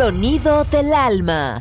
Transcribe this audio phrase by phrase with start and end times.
[0.00, 1.60] Sonido del alma.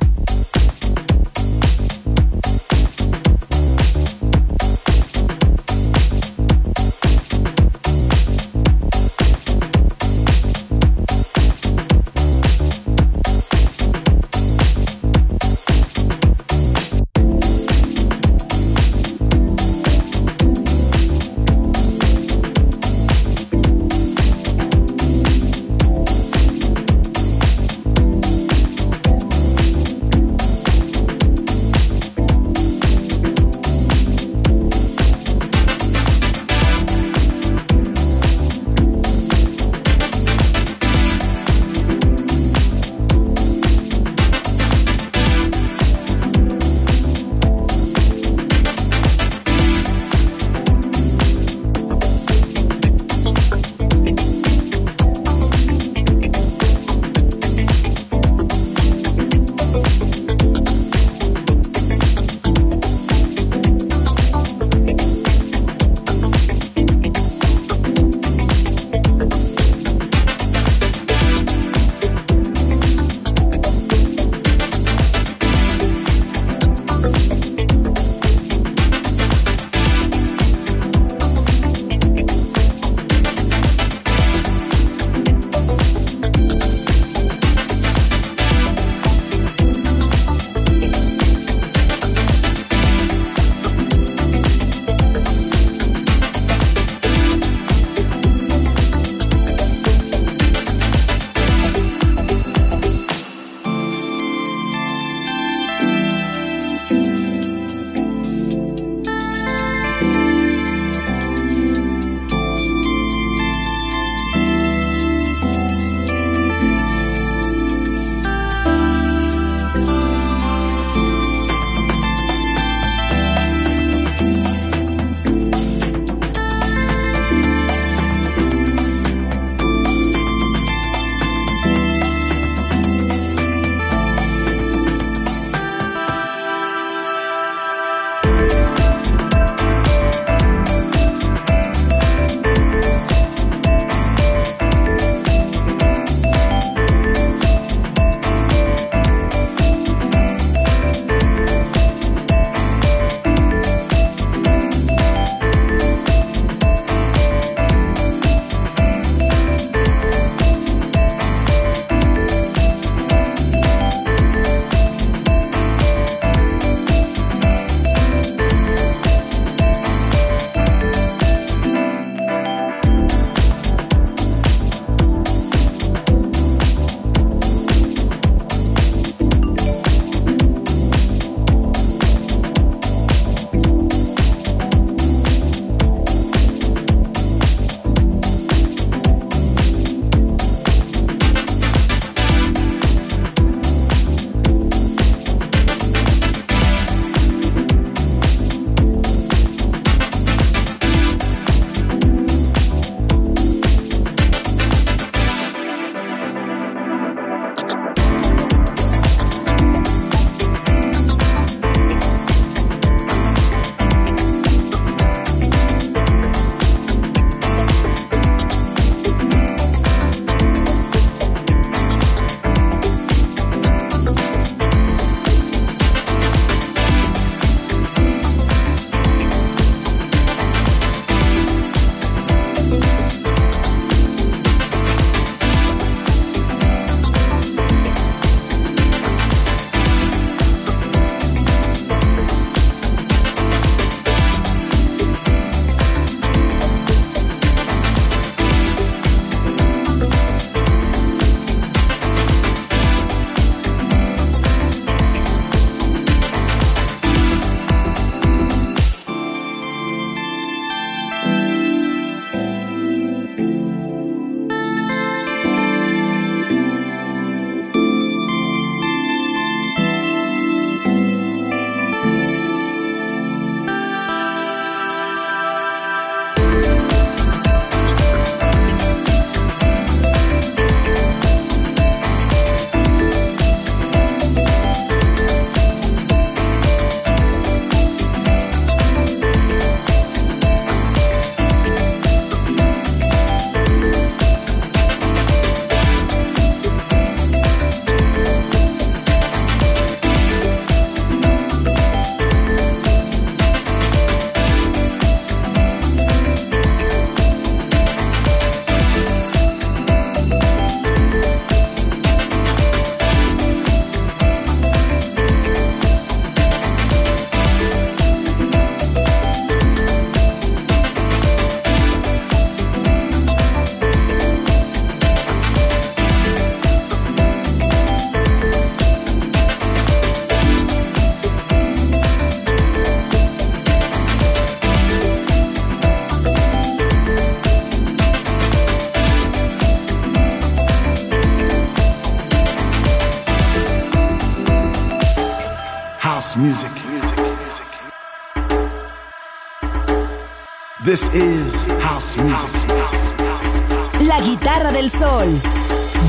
[354.59, 355.41] Guitarra del sol.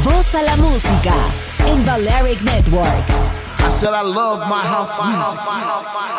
[0.03, 1.15] Voz a la música
[1.69, 3.09] en Balearic Network.
[3.61, 6.10] I said I love my house music.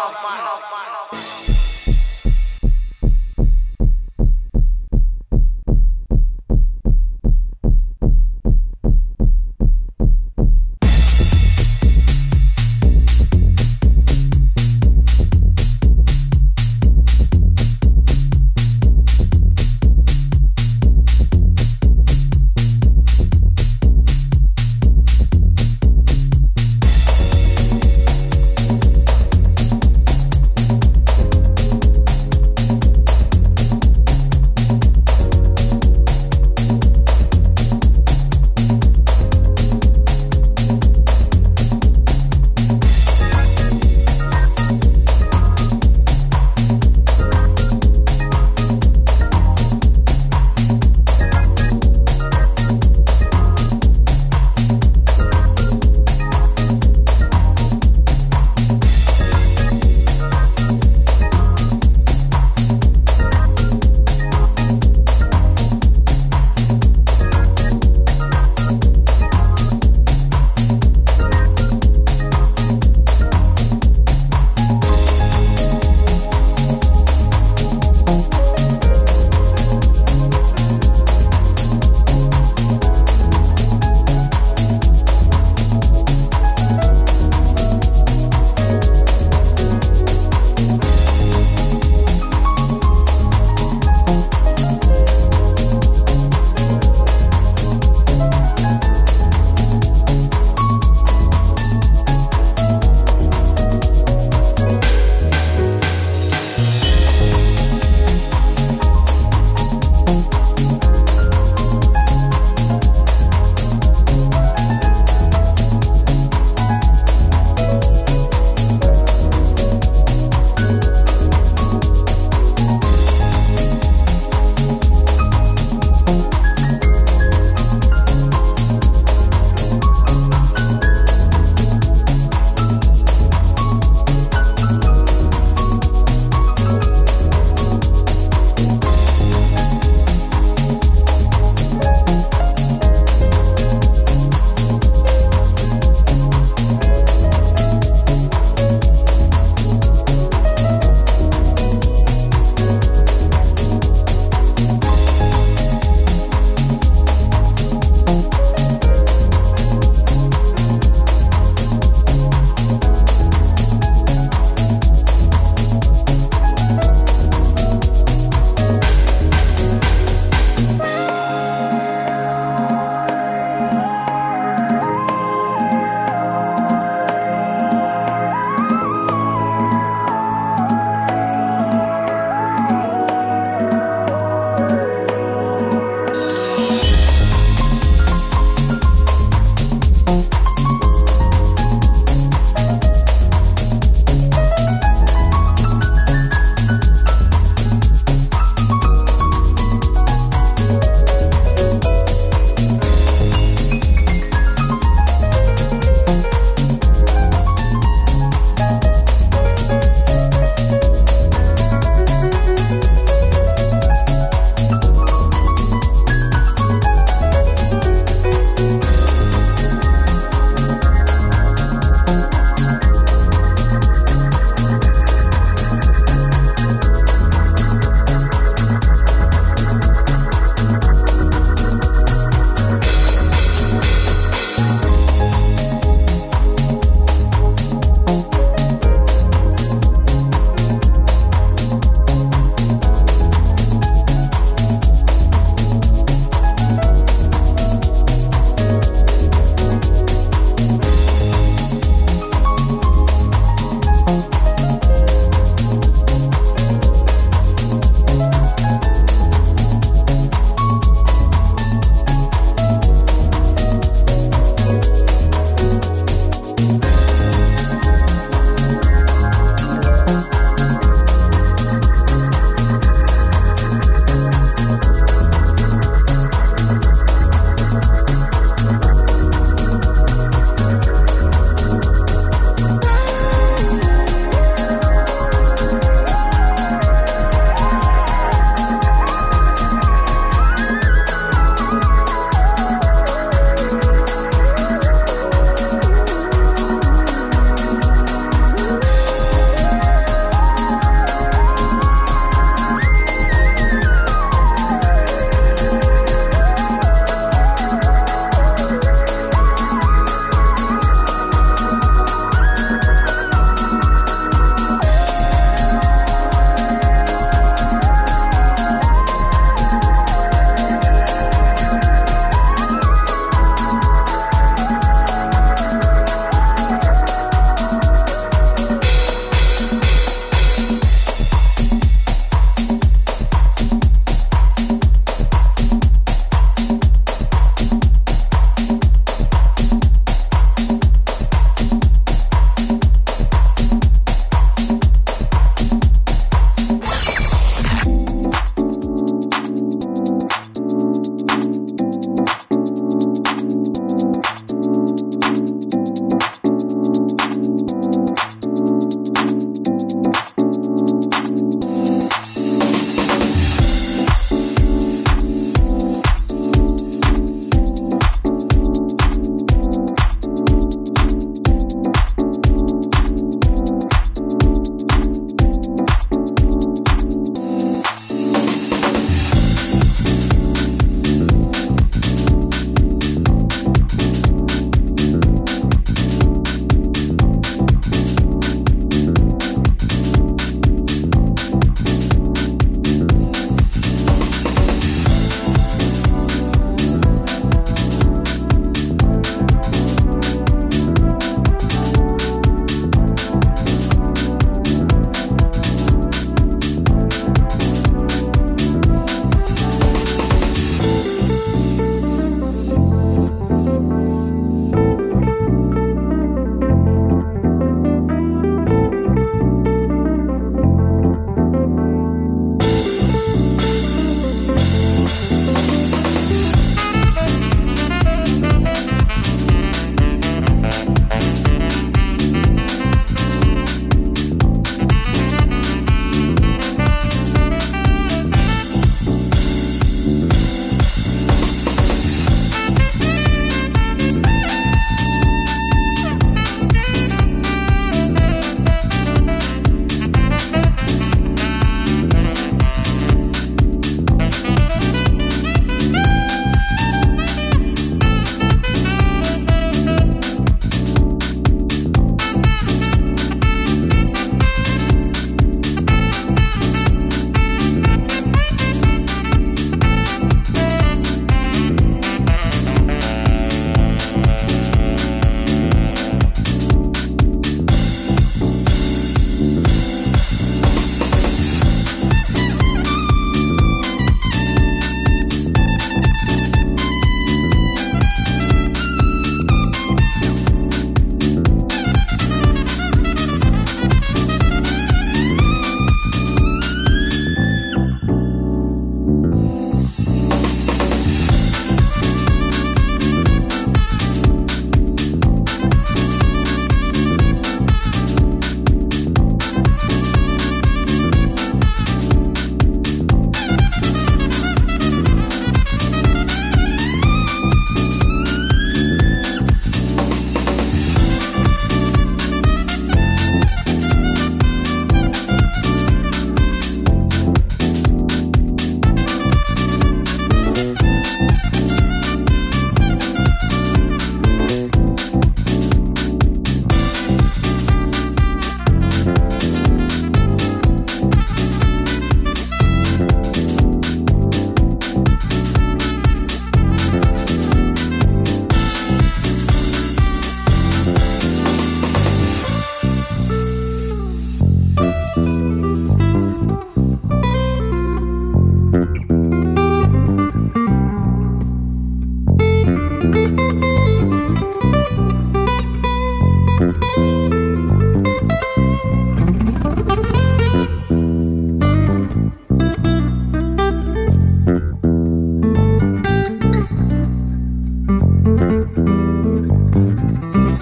[578.73, 578.87] Thank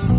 [0.09, 0.18] you.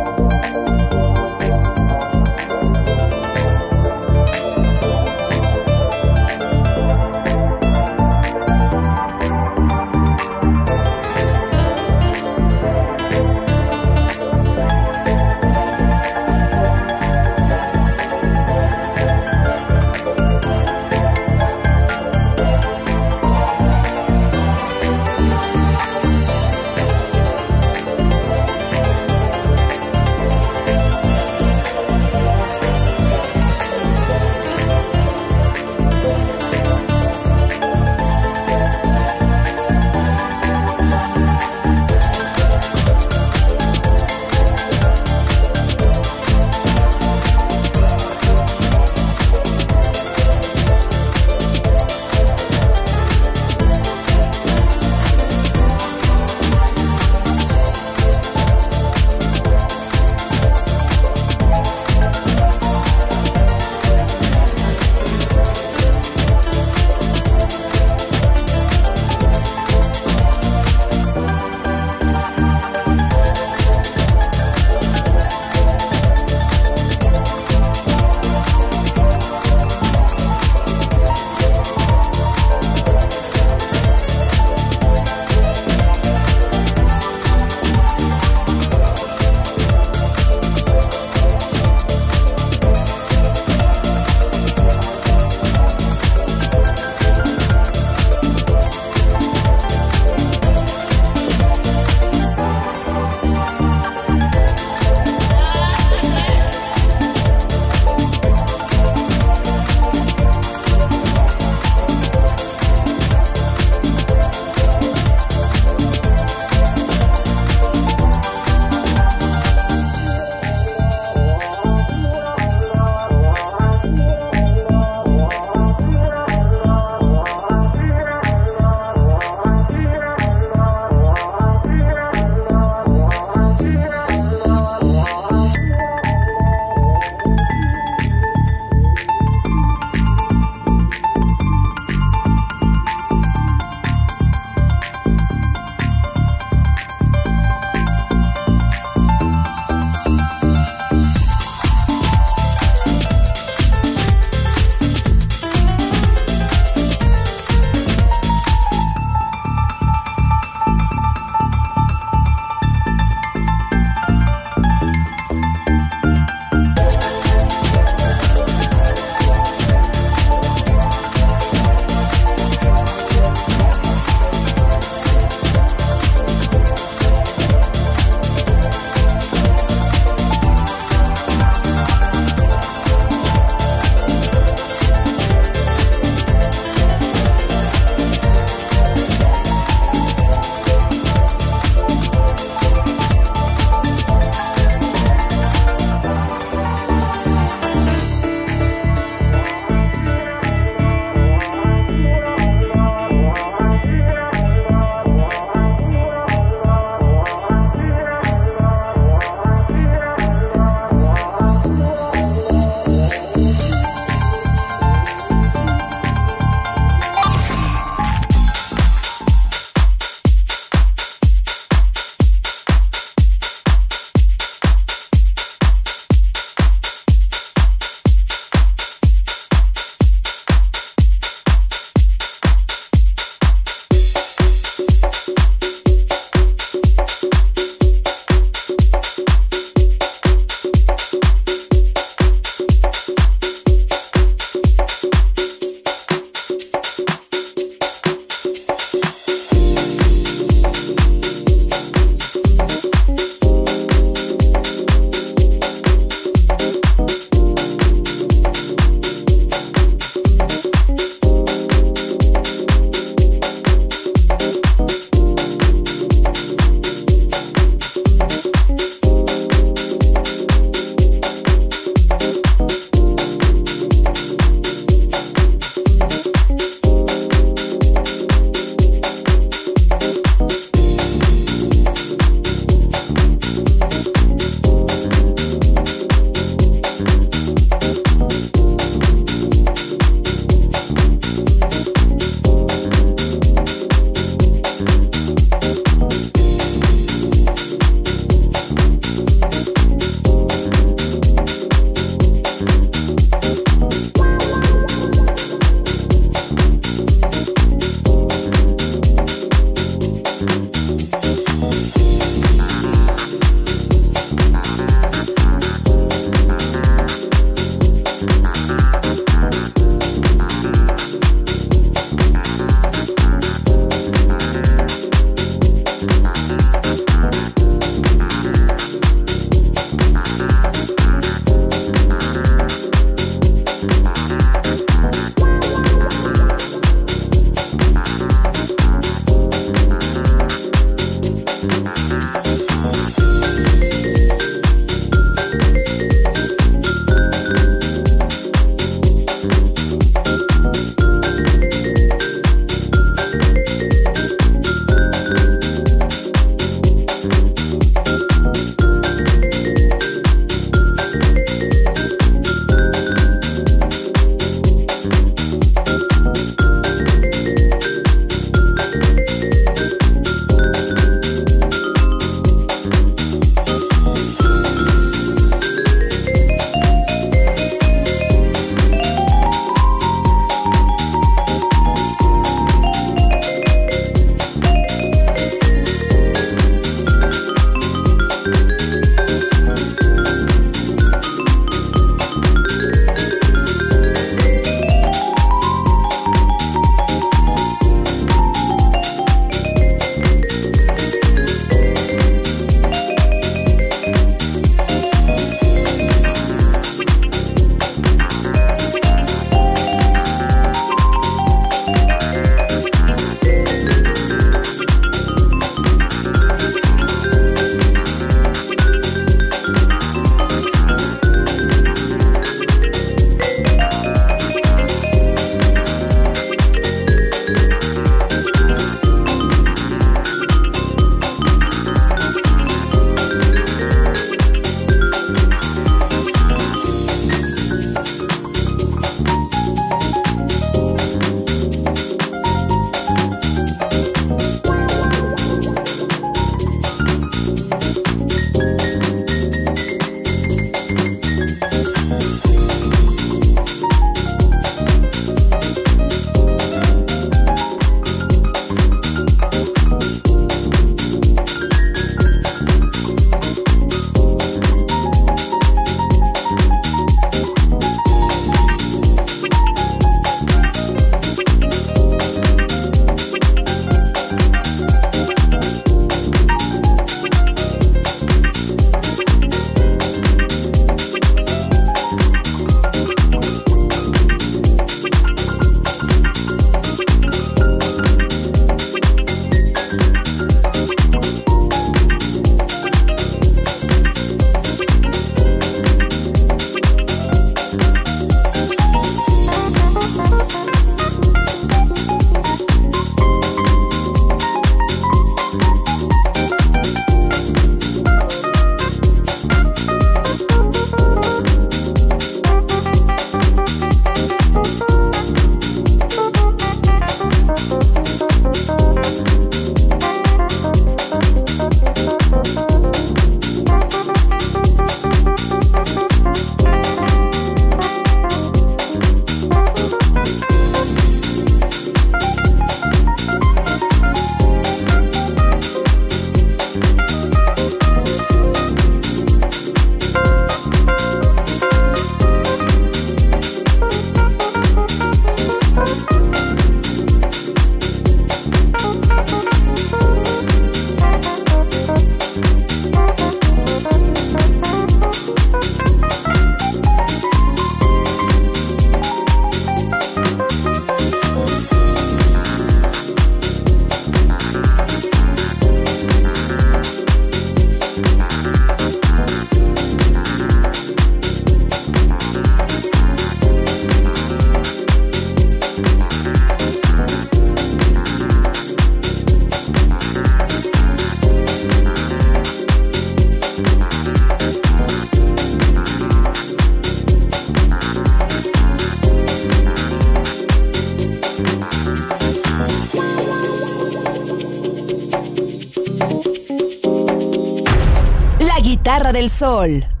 [599.41, 600.00] Sol.